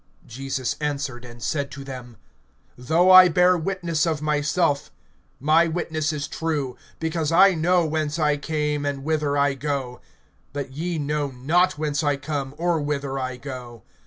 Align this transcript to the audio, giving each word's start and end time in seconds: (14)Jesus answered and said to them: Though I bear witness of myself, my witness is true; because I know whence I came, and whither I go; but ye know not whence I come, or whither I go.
(14)Jesus 0.27 0.75
answered 0.81 1.23
and 1.23 1.43
said 1.43 1.69
to 1.69 1.83
them: 1.83 2.17
Though 2.75 3.11
I 3.11 3.27
bear 3.29 3.55
witness 3.55 4.07
of 4.07 4.19
myself, 4.19 4.89
my 5.39 5.67
witness 5.67 6.11
is 6.11 6.27
true; 6.27 6.75
because 6.99 7.31
I 7.31 7.53
know 7.53 7.85
whence 7.85 8.17
I 8.17 8.37
came, 8.37 8.83
and 8.83 9.03
whither 9.03 9.37
I 9.37 9.53
go; 9.53 10.01
but 10.53 10.71
ye 10.71 10.97
know 10.97 11.27
not 11.29 11.77
whence 11.77 12.01
I 12.03 12.17
come, 12.17 12.55
or 12.57 12.81
whither 12.81 13.19
I 13.19 13.37
go. 13.37 13.83